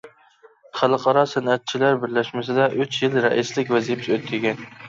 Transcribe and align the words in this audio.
خەلقئارا 0.79 1.25
سەنئەتچىلەر 1.33 1.99
بىرلەشمىسىدە 2.05 2.67
ئۈچ 2.81 2.99
يىل 3.05 3.21
رەئىسلىك 3.27 3.73
ۋەزىپىسى 3.77 4.19
ئۆتىگەن. 4.19 4.69